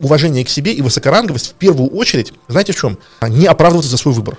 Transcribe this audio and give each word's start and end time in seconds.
уважение 0.00 0.44
к 0.44 0.48
себе 0.48 0.72
и 0.72 0.82
высокоранговость 0.82 1.50
в 1.50 1.54
первую 1.54 1.90
очередь, 1.90 2.32
знаете 2.48 2.72
в 2.72 2.76
чем? 2.76 2.98
Не 3.22 3.46
оправдываться 3.46 3.90
за 3.90 3.96
свой 3.96 4.14
выбор. 4.14 4.38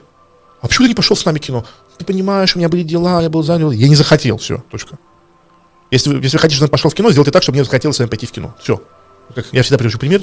А 0.61 0.67
почему 0.67 0.85
ты 0.85 0.89
не 0.89 0.95
пошел 0.95 1.15
с 1.15 1.25
нами 1.25 1.37
в 1.37 1.41
кино? 1.41 1.65
Ты 1.97 2.05
понимаешь, 2.05 2.55
у 2.55 2.59
меня 2.59 2.69
были 2.69 2.83
дела, 2.83 3.21
я 3.21 3.29
был 3.29 3.43
занят. 3.43 3.73
Я 3.73 3.87
не 3.87 3.95
захотел, 3.95 4.37
все, 4.37 4.63
точка. 4.69 4.97
Если, 5.91 6.13
если 6.15 6.37
вы 6.37 6.41
хотите, 6.41 6.55
чтобы 6.57 6.67
я 6.67 6.71
пошел 6.71 6.91
в 6.91 6.95
кино, 6.95 7.11
сделайте 7.11 7.31
так, 7.31 7.43
чтобы 7.43 7.57
мне 7.57 7.63
захотелось 7.63 7.95
с 7.95 7.99
вами 7.99 8.09
пойти 8.09 8.25
в 8.25 8.31
кино. 8.31 8.55
Все. 8.61 8.81
Как 9.33 9.45
я 9.51 9.63
всегда 9.63 9.77
привожу 9.77 9.97
пример. 9.97 10.21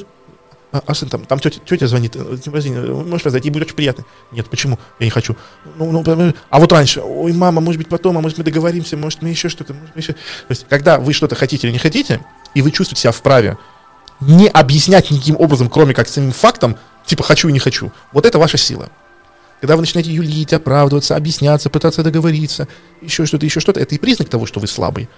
А, 0.72 0.82
а 0.84 0.94
сын, 0.94 1.08
там, 1.08 1.24
там 1.24 1.38
тетя, 1.38 1.60
тетя 1.64 1.86
звонит, 1.86 2.16
э, 2.16 3.02
можешь 3.06 3.30
зайти, 3.30 3.50
будет 3.50 3.64
очень 3.64 3.76
приятно. 3.76 4.04
Нет, 4.32 4.46
почему? 4.50 4.78
Я 4.98 5.06
не 5.06 5.10
хочу. 5.10 5.36
Ну, 5.76 5.92
ну, 5.92 6.34
а 6.50 6.58
вот 6.58 6.72
раньше, 6.72 7.00
ой, 7.00 7.32
мама, 7.32 7.60
может 7.60 7.78
быть 7.78 7.88
потом, 7.88 8.18
а 8.18 8.20
может 8.20 8.36
мы 8.38 8.44
договоримся, 8.44 8.96
может 8.96 9.22
мы 9.22 9.28
еще 9.28 9.48
что-то, 9.48 9.74
может 9.74 9.94
мы 9.94 10.00
еще... 10.00 10.12
То 10.12 10.18
есть, 10.50 10.66
когда 10.68 10.98
вы 10.98 11.12
что-то 11.12 11.36
хотите 11.36 11.68
или 11.68 11.72
не 11.72 11.78
хотите, 11.78 12.20
и 12.54 12.62
вы 12.62 12.72
чувствуете 12.72 13.02
себя 13.02 13.12
вправе 13.12 13.56
не 14.20 14.48
объяснять 14.48 15.10
никаким 15.10 15.36
образом, 15.38 15.68
кроме 15.68 15.94
как 15.94 16.08
самим 16.08 16.32
фактом, 16.32 16.76
типа 17.04 17.22
хочу 17.22 17.48
и 17.48 17.52
не 17.52 17.58
хочу, 17.58 17.92
вот 18.12 18.26
это 18.26 18.38
ваша 18.38 18.56
сила. 18.56 18.88
Когда 19.60 19.76
вы 19.76 19.82
начинаете 19.82 20.12
юлить, 20.12 20.52
оправдываться, 20.52 21.16
объясняться, 21.16 21.70
пытаться 21.70 22.02
договориться, 22.02 22.68
еще 23.00 23.24
что-то, 23.24 23.46
еще 23.46 23.60
что-то, 23.60 23.80
это 23.80 23.94
и 23.94 23.98
признак 23.98 24.28
того, 24.28 24.44
что 24.44 24.60
вы 24.60 24.66
слабый. 24.66 25.08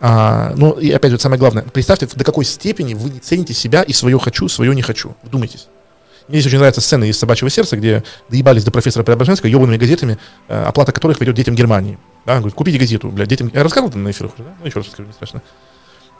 А, 0.00 0.52
ну, 0.56 0.72
и 0.72 0.90
опять 0.90 1.12
же, 1.12 1.18
самое 1.18 1.38
главное, 1.38 1.62
представьте, 1.64 2.08
до 2.14 2.24
какой 2.24 2.44
степени 2.44 2.94
вы 2.94 3.10
не 3.10 3.20
цените 3.20 3.52
себя 3.52 3.82
и 3.82 3.92
свое 3.92 4.18
хочу, 4.18 4.48
свое 4.48 4.74
не 4.74 4.82
хочу. 4.82 5.14
Вдумайтесь. 5.22 5.68
Мне 6.28 6.40
здесь 6.40 6.46
очень 6.46 6.58
нравится 6.58 6.80
сцена 6.80 7.04
из 7.04 7.18
«Собачьего 7.18 7.50
сердца», 7.50 7.76
где 7.76 8.02
доебались 8.30 8.64
до 8.64 8.70
профессора 8.70 9.04
Преображенского 9.04 9.50
ебаными 9.50 9.76
газетами, 9.76 10.18
э, 10.48 10.62
оплата 10.62 10.90
которых 10.90 11.20
ведет 11.20 11.34
детям 11.34 11.54
Германии. 11.54 11.98
Да, 12.24 12.36
говорит, 12.38 12.54
купите 12.54 12.78
газету, 12.78 13.10
блядь, 13.10 13.28
детям... 13.28 13.50
Я 13.52 13.62
рассказывал 13.62 13.90
это 13.90 13.98
на 13.98 14.10
эфирах 14.10 14.32
уже, 14.34 14.44
да? 14.44 14.54
Ну, 14.58 14.66
еще 14.66 14.78
раз 14.78 14.86
расскажу, 14.86 15.06
не 15.06 15.12
страшно. 15.12 15.42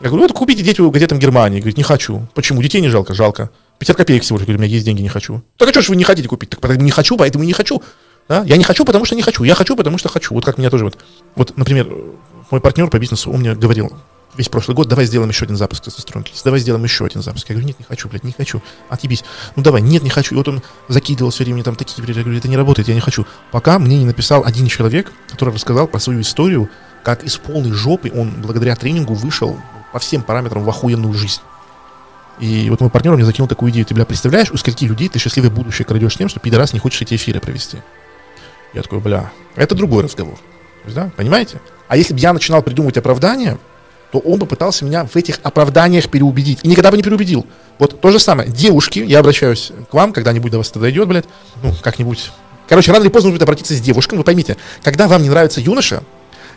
Я 0.00 0.08
говорю, 0.08 0.26
вот 0.26 0.32
купите 0.32 0.62
детям 0.62 0.90
газетам 0.90 1.18
Германии. 1.18 1.60
Говорит, 1.60 1.76
не 1.76 1.84
хочу. 1.84 2.26
Почему? 2.34 2.62
Детей 2.62 2.80
не 2.80 2.88
жалко? 2.88 3.14
Жалко. 3.14 3.50
50 3.78 3.96
копеек 3.96 4.22
всего 4.22 4.38
лишь. 4.38 4.46
Говорю, 4.46 4.58
у 4.58 4.62
меня 4.62 4.72
есть 4.72 4.84
деньги, 4.84 5.02
не 5.02 5.08
хочу. 5.08 5.42
Так 5.56 5.68
а 5.68 5.70
что 5.72 5.82
ж 5.82 5.88
вы 5.88 5.96
не 5.96 6.04
хотите 6.04 6.28
купить? 6.28 6.50
Так 6.50 6.76
не 6.76 6.90
хочу, 6.90 7.16
поэтому 7.16 7.44
не 7.44 7.52
хочу. 7.52 7.82
Да? 8.28 8.42
Я 8.44 8.56
не 8.56 8.64
хочу, 8.64 8.84
потому 8.84 9.04
что 9.04 9.14
не 9.14 9.22
хочу. 9.22 9.44
Я 9.44 9.54
хочу, 9.54 9.76
потому 9.76 9.98
что 9.98 10.08
хочу. 10.08 10.34
Вот 10.34 10.44
как 10.44 10.58
меня 10.58 10.70
тоже 10.70 10.84
вот. 10.84 10.98
Вот, 11.36 11.56
например, 11.56 11.88
мой 12.50 12.60
партнер 12.60 12.88
по 12.88 12.98
бизнесу, 12.98 13.30
он 13.30 13.40
мне 13.40 13.54
говорил, 13.54 13.92
весь 14.36 14.48
прошлый 14.48 14.74
год, 14.74 14.88
давай 14.88 15.06
сделаем 15.06 15.30
еще 15.30 15.44
один 15.44 15.56
запуск 15.56 15.84
тестостерон 15.84 16.24
давай 16.44 16.60
сделаем 16.60 16.82
еще 16.84 17.04
один 17.04 17.22
запуск. 17.22 17.48
Я 17.48 17.54
говорю, 17.54 17.68
нет, 17.68 17.78
не 17.78 17.84
хочу, 17.84 18.08
блядь, 18.08 18.24
не 18.24 18.32
хочу, 18.32 18.62
отъебись. 18.88 19.24
Ну 19.56 19.62
давай, 19.62 19.82
нет, 19.82 20.02
не 20.02 20.10
хочу. 20.10 20.34
И 20.34 20.38
вот 20.38 20.48
он 20.48 20.62
закидывал 20.88 21.30
все 21.30 21.44
время 21.44 21.62
там 21.62 21.76
такие, 21.76 21.94
я 22.06 22.22
говорю, 22.22 22.38
это 22.38 22.48
не 22.48 22.56
работает, 22.56 22.88
я 22.88 22.94
не 22.94 23.00
хочу. 23.00 23.26
Пока 23.52 23.78
мне 23.78 23.98
не 23.98 24.04
написал 24.04 24.44
один 24.44 24.66
человек, 24.66 25.12
который 25.30 25.54
рассказал 25.54 25.86
про 25.86 26.00
свою 26.00 26.20
историю, 26.20 26.68
как 27.02 27.22
из 27.24 27.36
полной 27.36 27.72
жопы 27.72 28.10
он 28.14 28.32
благодаря 28.40 28.74
тренингу 28.76 29.14
вышел 29.14 29.58
по 29.94 30.00
всем 30.00 30.22
параметрам 30.22 30.64
в 30.64 30.68
охуенную 30.68 31.14
жизнь. 31.14 31.40
И 32.40 32.68
вот 32.68 32.80
мой 32.80 32.90
партнер 32.90 33.14
мне 33.14 33.24
закинул 33.24 33.46
такую 33.46 33.70
идею, 33.70 33.86
ты, 33.86 33.94
бля, 33.94 34.04
представляешь, 34.04 34.50
у 34.50 34.56
скольки 34.56 34.84
людей 34.86 35.08
ты 35.08 35.20
счастливое 35.20 35.50
будущее 35.50 35.86
крадешь 35.86 36.16
тем, 36.16 36.28
что 36.28 36.40
пидорас 36.40 36.72
не 36.72 36.80
хочешь 36.80 37.00
эти 37.02 37.14
эфиры 37.14 37.38
провести. 37.38 37.78
Я 38.72 38.82
такой, 38.82 38.98
бля, 38.98 39.30
это 39.54 39.76
другой 39.76 40.02
разговор. 40.02 40.36
да, 40.84 41.12
понимаете? 41.16 41.60
А 41.86 41.96
если 41.96 42.12
бы 42.12 42.18
я 42.18 42.32
начинал 42.32 42.60
придумывать 42.60 42.96
оправдания, 42.96 43.56
то 44.10 44.18
он 44.18 44.40
бы 44.40 44.46
пытался 44.46 44.84
меня 44.84 45.04
в 45.04 45.14
этих 45.14 45.38
оправданиях 45.44 46.10
переубедить. 46.10 46.58
И 46.64 46.68
никогда 46.68 46.90
бы 46.90 46.96
не 46.96 47.04
переубедил. 47.04 47.46
Вот 47.78 48.00
то 48.00 48.10
же 48.10 48.18
самое. 48.18 48.50
Девушки, 48.50 48.98
я 48.98 49.20
обращаюсь 49.20 49.70
к 49.88 49.94
вам, 49.94 50.12
когда-нибудь 50.12 50.50
до 50.50 50.58
вас 50.58 50.70
это 50.70 50.80
дойдет, 50.80 51.06
блядь, 51.06 51.26
ну, 51.62 51.72
как-нибудь. 51.82 52.32
Короче, 52.68 52.90
рано 52.90 53.04
или 53.04 53.10
поздно 53.10 53.30
нужно 53.30 53.44
обратиться 53.44 53.74
с 53.74 53.80
девушкой. 53.80 54.16
Вы 54.16 54.24
поймите, 54.24 54.56
когда 54.82 55.06
вам 55.06 55.22
не 55.22 55.30
нравится 55.30 55.60
юноша, 55.60 56.02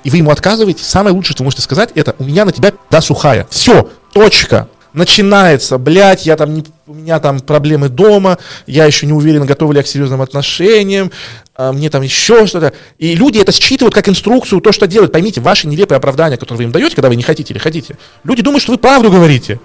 и 0.03 0.09
вы 0.09 0.17
ему 0.17 0.31
отказываете, 0.31 0.84
самое 0.84 1.16
лучшее, 1.16 1.34
что 1.34 1.44
вы 1.44 1.45
можете 1.45 1.62
сказать, 1.62 1.90
это 1.95 2.16
«у 2.20 2.23
меня 2.23 2.45
на 2.45 2.52
тебя 2.52 2.73
да 2.90 3.02
сухая». 3.02 3.48
Все, 3.50 3.90
точка 4.14 4.67
начинается, 4.94 5.78
блядь, 5.78 6.26
я 6.26 6.36
там 6.36 6.54
не, 6.54 6.66
у 6.88 6.94
меня 6.94 7.20
там 7.20 7.39
проблемы 7.39 7.88
дома, 7.88 8.39
я 8.66 8.86
еще 8.86 9.06
не 9.06 9.14
уверен, 9.14 9.45
готов 9.45 9.72
ли 9.72 9.78
я 9.78 9.84
к 9.84 9.88
серьезным 9.88 10.22
отношениям, 10.22 11.12
а, 11.56 11.72
мне 11.72 11.89
там 11.89 12.02
еще 12.02 12.48
что-то. 12.48 12.73
И 12.98 13.16
люди 13.16 13.38
это 13.38 13.52
считывают 13.52 13.94
как 13.94 14.09
инструкцию, 14.09 14.59
то, 14.59 14.72
что 14.72 14.88
делать. 14.88 15.11
Поймите, 15.11 15.39
ваши 15.39 15.67
нелепые 15.67 15.98
оправдания, 15.98 16.38
которые 16.38 16.58
вы 16.58 16.64
им 16.64 16.71
даете, 16.71 16.95
когда 16.95 17.10
вы 17.10 17.16
не 17.16 17.23
хотите 17.23 17.54
или 17.54 17.60
хотите, 17.60 17.98
люди 18.23 18.42
думают, 18.42 18.64
что 18.64 18.71
вы 18.71 18.77
правду 18.77 19.11
говорите. 19.11 19.60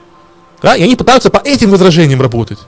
Да? 0.62 0.76
И 0.76 0.82
они 0.82 0.96
пытаются 0.96 1.30
по 1.30 1.38
этим 1.38 1.70
возражениям 1.70 2.20
работать. 2.20 2.58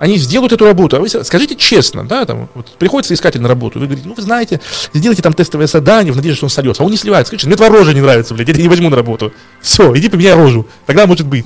Они 0.00 0.16
сделают 0.16 0.50
эту 0.50 0.64
работу. 0.64 0.96
А 0.96 1.00
вы 1.00 1.10
скажите 1.10 1.54
честно, 1.56 2.08
да, 2.08 2.24
там, 2.24 2.48
вот, 2.54 2.66
приходится 2.78 3.12
искатель 3.12 3.42
на 3.42 3.48
работу. 3.48 3.78
Вы 3.78 3.84
говорите, 3.84 4.08
ну, 4.08 4.14
вы 4.14 4.22
знаете, 4.22 4.58
сделайте 4.94 5.20
там 5.20 5.34
тестовое 5.34 5.66
задание 5.66 6.10
в 6.10 6.16
надежде, 6.16 6.36
что 6.36 6.46
он 6.46 6.50
сольется. 6.50 6.82
А 6.82 6.86
он 6.86 6.90
не 6.90 6.96
сливается. 6.96 7.28
Скажите, 7.28 7.46
мне 7.46 7.56
твоя 7.56 7.70
рожа 7.70 7.92
не 7.92 8.00
нравится, 8.00 8.32
блядь, 8.32 8.48
я 8.48 8.54
тебя 8.54 8.62
не 8.62 8.70
возьму 8.70 8.88
на 8.88 8.96
работу. 8.96 9.30
Все, 9.60 9.94
иди 9.94 10.08
поменяй 10.08 10.32
рожу. 10.32 10.66
Тогда 10.86 11.06
может 11.06 11.26
быть. 11.26 11.44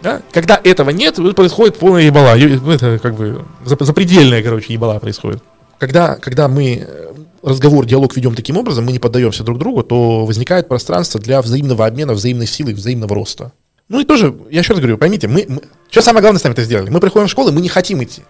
Да? 0.00 0.22
Когда 0.32 0.58
этого 0.64 0.88
нет, 0.88 1.16
происходит 1.36 1.76
полная 1.76 2.04
ебала. 2.04 2.34
Ну, 2.34 2.70
это 2.70 2.98
как 2.98 3.14
бы 3.14 3.44
запредельная, 3.60 4.42
короче, 4.42 4.72
ебала 4.72 4.98
происходит. 4.98 5.42
Когда, 5.78 6.14
когда 6.14 6.48
мы 6.48 6.86
э, 6.88 7.12
разговор, 7.42 7.84
диалог 7.84 8.16
ведем 8.16 8.34
таким 8.34 8.56
образом, 8.56 8.86
мы 8.86 8.92
не 8.92 9.00
поддаемся 9.00 9.44
друг 9.44 9.58
другу, 9.58 9.82
то 9.82 10.24
возникает 10.24 10.66
пространство 10.66 11.20
для 11.20 11.42
взаимного 11.42 11.84
обмена, 11.84 12.14
взаимной 12.14 12.46
силы, 12.46 12.72
взаимного 12.72 13.14
роста. 13.14 13.52
Ну 13.92 14.00
и 14.00 14.04
тоже, 14.04 14.34
я 14.48 14.60
еще 14.60 14.72
раз 14.72 14.80
говорю, 14.80 14.96
поймите, 14.96 15.28
мы, 15.28 15.44
мы 15.46 15.60
что 15.90 16.00
самое 16.00 16.22
главное 16.22 16.40
с 16.40 16.44
нами 16.44 16.54
это 16.54 16.64
сделали? 16.64 16.88
Мы 16.88 16.98
приходим 16.98 17.28
в 17.28 17.30
школу, 17.30 17.52
мы 17.52 17.60
не 17.60 17.68
хотим 17.68 18.02
идти. 18.02 18.22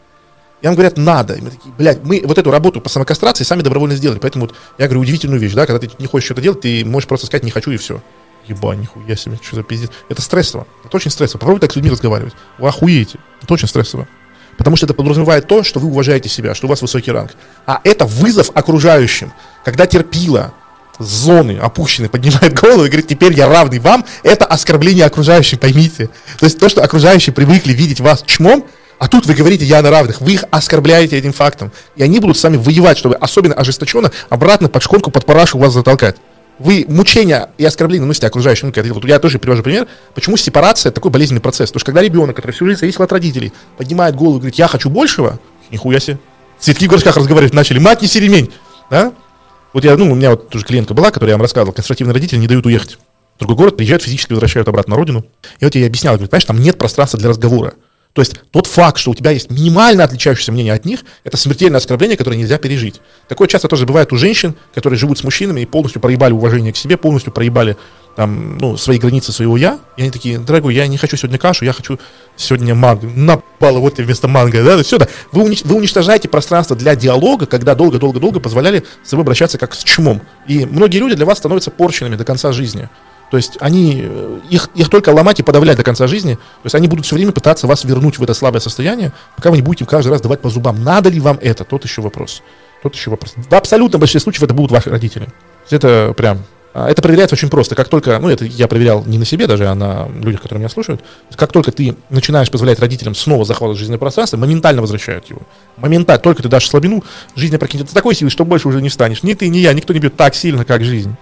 И 0.61 0.67
нам 0.67 0.75
говорят, 0.75 0.97
надо. 0.97 1.35
И 1.35 1.41
мы 1.41 1.51
такие, 1.51 1.73
блядь, 1.79 2.03
мы 2.03 2.21
вот 2.25 2.37
эту 2.37 2.51
работу 2.51 2.81
по 2.81 2.89
самокастрации 2.89 3.45
сами 3.45 3.63
добровольно 3.63 3.95
сделали. 3.95 4.19
Поэтому 4.19 4.47
вот 4.47 4.57
я 4.79 4.87
говорю 4.87 5.03
удивительную 5.03 5.41
вещь, 5.41 5.53
да, 5.53 5.65
когда 5.67 5.79
ты 5.79 5.89
не 6.01 6.09
хочешь 6.09 6.25
что-то 6.25 6.41
делать, 6.41 6.63
ты 6.63 6.85
можешь 6.85 7.07
просто 7.07 7.27
сказать, 7.27 7.45
не 7.45 7.53
хочу 7.53 7.71
и 7.71 7.77
все. 7.77 8.03
Ебать, 8.49 8.77
нихуя 8.77 9.15
себе, 9.15 9.39
что 9.41 9.55
за 9.55 9.63
пиздец. 9.63 9.91
Это 10.09 10.21
стрессово. 10.21 10.67
Это 10.85 10.97
очень 10.97 11.13
стрессово. 11.13 11.39
Попробуйте 11.39 11.69
так 11.69 11.73
с 11.73 11.77
людьми 11.77 11.93
разговаривать. 11.93 12.35
Вы 12.59 12.67
охуеете. 12.67 13.21
Это 13.41 13.55
очень 13.55 13.69
стрессово. 13.69 14.09
Потому 14.59 14.75
что 14.75 14.87
это 14.87 14.95
подразумевает 14.95 15.47
то, 15.47 15.63
что 15.63 15.79
вы 15.79 15.87
уважаете 15.87 16.29
себя, 16.29 16.57
что 16.57 16.67
у 16.67 16.71
вас 16.71 16.83
высокий 16.83 17.13
ранг. 17.13 17.31
А 17.67 17.81
это 17.85 18.05
вызов 18.05 18.51
окружающим. 18.53 19.33
Когда 19.65 19.87
терпила 19.87 20.55
зоны 21.03 21.59
опущены, 21.59 22.09
поднимает 22.09 22.55
голову 22.59 22.85
и 22.85 22.89
говорит, 22.89 23.09
теперь 23.09 23.33
я 23.35 23.49
равный 23.49 23.79
вам, 23.79 24.05
это 24.23 24.45
оскорбление 24.45 25.05
окружающим, 25.05 25.59
поймите. 25.59 26.09
То 26.39 26.47
есть 26.47 26.59
то, 26.59 26.69
что 26.69 26.83
окружающие 26.83 27.33
привыкли 27.35 27.73
видеть 27.73 28.01
вас 28.01 28.23
чмом, 28.27 28.67
а 28.99 29.09
тут 29.09 29.27
вы 29.27 29.35
говорите, 29.35 29.65
я 29.65 29.83
на 29.83 29.91
равных, 29.91 30.21
вы 30.21 30.35
их 30.35 30.45
оскорбляете 30.51 31.19
этим 31.19 31.33
фактом. 31.33 31.73
И 31.97 32.03
они 32.03 32.21
будут 32.21 32.39
с 32.39 32.45
вами 32.45 32.57
воевать, 32.57 32.99
чтобы 32.99 33.17
особенно 33.17 33.55
ожесточенно 33.55 34.13
обратно 34.29 34.69
под 34.69 34.83
шконку, 34.83 35.11
под 35.11 35.27
парашу 35.27 35.59
вас 35.59 35.73
затолкать 35.73 36.17
вы 36.59 36.85
мучения 36.89 37.51
и 37.59 37.65
оскорбления 37.65 38.03
наносите 38.03 38.27
окружающим. 38.27 38.73
Ну, 38.75 38.95
вот 38.95 39.05
я 39.05 39.19
тоже 39.19 39.39
привожу 39.39 39.63
пример, 39.63 39.89
почему 40.15 40.37
сепарация 40.37 40.93
такой 40.93 41.11
болезненный 41.11 41.41
процесс. 41.41 41.71
Потому 41.71 41.81
что 41.81 41.87
когда 41.87 42.03
ребенок, 42.03 42.37
который 42.37 42.53
всю 42.53 42.67
жизнь 42.67 42.81
зависел 42.81 43.03
от 43.03 43.13
родителей, 43.13 43.53
поднимает 43.77 44.15
голову 44.15 44.37
и 44.37 44.41
говорит, 44.41 44.55
я 44.57 44.69
хочу 44.69 44.89
большего, 44.91 45.39
нихуя 45.71 45.99
себе. 46.01 46.19
Цветки 46.59 46.87
в 46.87 46.91
горшках 46.91 47.17
разговаривать 47.17 47.55
начали, 47.55 47.79
мать 47.79 48.03
неси 48.03 48.21
ремень. 48.21 48.53
Да? 48.91 49.13
Вот 49.73 49.85
я, 49.85 49.97
ну, 49.97 50.11
у 50.11 50.15
меня 50.15 50.31
вот 50.31 50.51
тоже 50.51 50.65
клиентка 50.65 50.95
была, 50.95 51.11
которая 51.11 51.31
я 51.33 51.37
вам 51.37 51.43
рассказывал, 51.43 51.73
консервативные 51.73 52.13
родители 52.15 52.39
не 52.39 52.47
дают 52.47 52.67
уехать. 52.67 52.99
В 53.37 53.39
другой 53.39 53.57
город 53.57 53.77
приезжают, 53.77 54.03
физически 54.03 54.33
возвращают 54.33 54.69
обратно 54.69 54.93
на 54.93 54.97
родину. 54.97 55.25
И 55.59 55.65
вот 55.65 55.75
я 55.75 55.81
ей 55.81 55.87
объяснял, 55.87 56.15
говорю, 56.15 56.29
понимаешь, 56.29 56.45
там 56.45 56.59
нет 56.59 56.79
пространства 56.79 57.19
для 57.19 57.31
разговора. 57.31 57.75
То 58.13 58.21
есть 58.21 58.35
тот 58.51 58.67
факт, 58.67 58.99
что 58.99 59.11
у 59.11 59.15
тебя 59.15 59.31
есть 59.31 59.51
минимально 59.51 60.05
отличающееся 60.05 60.53
мнение 60.53 60.75
от 60.75 60.85
них, 60.85 61.01
это 61.25 61.37
смертельное 61.37 61.79
оскорбление, 61.79 62.17
которое 62.17 62.37
нельзя 62.37 62.59
пережить. 62.59 63.01
Такое 63.29 63.49
часто 63.49 63.69
тоже 63.69 63.87
бывает 63.87 64.13
у 64.13 64.17
женщин, 64.17 64.55
которые 64.75 64.99
живут 64.99 65.19
с 65.19 65.25
мужчинами 65.25 65.63
и 65.63 65.67
полностью 65.67 66.03
проебали 66.03 66.33
уважение 66.33 66.73
к 66.73 66.77
себе, 66.77 66.99
полностью 66.99 67.33
проебали 67.33 67.77
там, 68.15 68.59
ну, 68.59 68.77
свои 68.77 68.99
границы 68.99 69.33
своего 69.33 69.57
я. 69.57 69.79
И 69.97 70.03
они 70.03 70.11
такие, 70.11 70.39
дорогой, 70.39 70.75
я 70.75 70.87
не 70.87 70.99
хочу 70.99 71.17
сегодня 71.17 71.39
кашу, 71.39 71.65
я 71.65 71.73
хочу 71.73 71.99
сегодня 72.37 72.75
манго. 72.75 73.07
Напало 73.07 73.79
вот 73.79 73.97
вместо 73.97 74.29
манго, 74.29 74.63
да, 74.63 74.83
все, 74.83 74.99
да. 74.99 75.09
Вы, 75.33 75.49
унич- 75.49 75.67
вы 75.67 75.77
уничтожаете 75.77 76.29
пространство 76.29 76.77
для 76.77 76.95
диалога, 76.95 77.47
когда 77.47 77.75
долго-долго-долго 77.75 78.41
позволяли 78.41 78.85
с 79.03 79.09
собой 79.09 79.23
обращаться 79.23 79.57
как 79.57 79.75
с 79.75 79.83
чумом. 79.83 80.21
И 80.47 80.67
многие 80.67 80.99
люди 80.99 81.15
для 81.15 81.25
вас 81.25 81.39
становятся 81.39 81.71
порченными 81.71 82.17
до 82.17 82.25
конца 82.25 82.53
жизни. 82.53 82.91
То 83.33 83.39
есть 83.39 83.57
они, 83.61 84.03
э, 84.05 84.41
их, 84.51 84.69
их 84.75 84.91
только 84.91 85.09
ломать 85.09 85.41
и 85.41 85.43
подавлять 85.43 85.79
до 85.79 85.83
конца 85.83 86.07
жизни. 86.07 86.35
То 86.35 86.65
есть 86.65 86.75
они 86.75 86.87
будут 86.87 87.07
все 87.07 87.15
время 87.15 87.33
пытаться 87.33 87.67
вас 87.67 87.83
вернуть 87.83 88.19
в 88.19 88.23
это 88.23 88.35
слабое 88.35 88.61
состояние, 88.61 89.15
пока 89.37 89.49
вы 89.49 89.57
не 89.57 89.63
будете 89.63 89.87
каждый 89.87 90.11
раз 90.11 90.21
давать 90.21 90.43
по 90.43 90.51
зубам. 90.51 90.85
Надо 90.85 91.09
ли 91.09 91.19
вам 91.19 91.39
это? 91.41 91.65
Тот 91.65 91.83
еще 91.83 92.03
вопрос. 92.03 92.43
Тот 92.83 92.95
еще 92.95 93.09
вопрос. 93.09 93.33
В 93.37 93.55
абсолютно 93.55 93.99
большинстве 93.99 94.21
случаев 94.21 94.43
это 94.43 94.53
будут 94.53 94.71
ваши 94.71 94.91
родители. 94.91 95.29
Это 95.71 96.13
прям 96.15 96.41
а, 96.75 96.91
это 96.91 97.01
проверяется 97.01 97.35
очень 97.35 97.49
просто. 97.49 97.75
Как 97.75 97.89
только, 97.89 98.19
ну 98.19 98.29
это 98.29 98.45
я 98.45 98.69
проверял 98.69 99.03
не 99.07 99.17
на 99.17 99.25
себе 99.25 99.47
даже, 99.47 99.67
а 99.67 99.75
на 99.75 100.09
людях, 100.23 100.43
которые 100.43 100.61
меня 100.61 100.69
слушают. 100.69 101.03
Как 101.35 101.53
только 101.53 101.73
ты 101.73 101.97
начинаешь 102.11 102.51
позволять 102.51 102.81
родителям 102.81 103.15
снова 103.15 103.47
захватывать 103.47 103.79
жизненное 103.79 103.99
пространство, 103.99 104.37
моментально 104.37 104.83
возвращают 104.83 105.31
его. 105.31 105.41
Моментально. 105.79 106.21
Только 106.23 106.43
ты 106.43 106.51
дашь 106.51 106.69
слабину, 106.69 107.03
жизнь 107.35 107.57
опрокинет 107.57 107.87
до 107.87 107.95
такой 107.95 108.15
силы, 108.15 108.31
что 108.31 108.45
больше 108.45 108.69
уже 108.69 108.83
не 108.83 108.91
встанешь. 108.91 109.23
Ни 109.23 109.33
ты, 109.33 109.49
ни 109.49 109.57
я, 109.57 109.73
никто 109.73 109.95
не 109.95 110.01
бьет 110.01 110.17
так 110.17 110.35
сильно, 110.35 110.67
как 110.67 110.85
жизнь. 110.85 111.17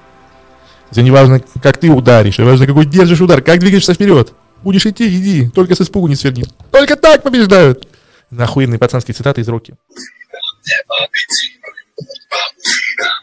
Здесь 0.90 1.04
не 1.04 1.10
важно, 1.10 1.40
как 1.62 1.78
ты 1.78 1.88
ударишь, 1.88 2.40
а 2.40 2.44
важно, 2.44 2.66
какой 2.66 2.86
держишь 2.86 3.20
удар, 3.20 3.42
как 3.42 3.60
двигаешься 3.60 3.94
вперед. 3.94 4.32
Будешь 4.62 4.86
идти, 4.86 5.08
иди, 5.08 5.48
только 5.48 5.74
с 5.74 5.80
испугу 5.80 6.08
не 6.08 6.16
сверни. 6.16 6.44
Только 6.70 6.96
так 6.96 7.22
побеждают. 7.22 7.88
Нахуйные 8.30 8.78
пацанские 8.78 9.14
цитаты 9.14 9.40
из 9.40 9.48
Рокки. 9.48 9.74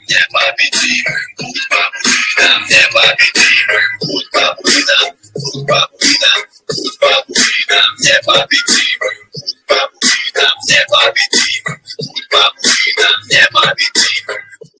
непобедимым, 0.08 1.28